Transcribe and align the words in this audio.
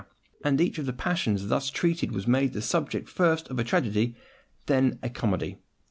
and 0.43 0.59
each 0.59 0.79
of 0.79 0.87
the 0.87 0.93
passions 0.93 1.47
thus 1.49 1.69
treated 1.69 2.11
was 2.11 2.25
made 2.25 2.53
the 2.53 2.61
subject 2.63 3.07
first 3.07 3.47
of 3.51 3.59
a 3.59 3.63
tragedy, 3.63 4.15
then 4.65 4.93
of 4.93 4.99
a 5.03 5.09
comedy. 5.11 5.59